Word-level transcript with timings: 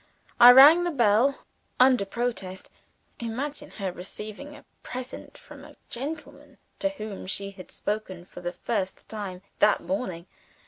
I 0.39 0.51
rang 0.51 0.83
the 0.83 0.89
bell, 0.89 1.43
under 1.79 2.05
protest 2.05 2.71
(imagine 3.19 3.69
her 3.77 3.91
receiving 3.91 4.55
a 4.55 4.65
present 4.81 5.37
from 5.37 5.63
a 5.63 5.75
gentleman 5.89 6.57
to 6.79 6.89
whom 6.89 7.27
she 7.27 7.51
had 7.51 7.69
spoken 7.69 8.25
for 8.25 8.41
the 8.41 8.53
first 8.53 9.07
time 9.07 9.43
that 9.59 9.83
morning!) 9.83 10.25